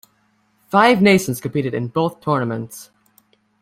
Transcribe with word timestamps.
Five 0.71 0.99
nations 0.99 1.39
competed 1.39 1.75
in 1.75 1.89
both 1.89 2.21
tournaments. 2.21 2.89